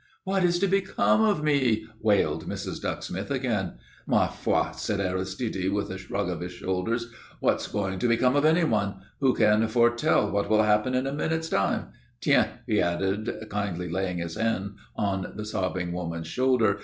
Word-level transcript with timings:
"What 0.23 0.43
is 0.43 0.57
to 0.57 0.67
become 0.67 1.21
of 1.21 1.43
me?" 1.43 1.85
wailed 1.99 2.49
Mrs. 2.49 2.81
Ducksmith 2.81 3.29
again. 3.29 3.73
"Ma 4.07 4.25
foi!" 4.29 4.71
said 4.71 4.99
Aristide, 4.99 5.71
with 5.71 5.91
a 5.91 5.99
shrug 5.99 6.27
of 6.27 6.39
his 6.39 6.53
shoulders. 6.53 7.11
"What's 7.39 7.67
going 7.67 7.99
to 7.99 8.07
become 8.07 8.35
of 8.35 8.43
anyone? 8.43 8.95
Who 9.19 9.35
can 9.35 9.67
foretell 9.67 10.31
what 10.31 10.49
will 10.49 10.63
happen 10.63 10.95
in 10.95 11.05
a 11.05 11.13
minute's 11.13 11.49
time? 11.49 11.89
Tiens!" 12.19 12.49
he 12.65 12.81
added, 12.81 13.45
kindly 13.51 13.89
laying 13.91 14.17
his 14.17 14.37
hand 14.37 14.71
on 14.95 15.33
the 15.35 15.45
sobbing 15.45 15.91
woman's 15.91 16.25
shoulder. 16.25 16.79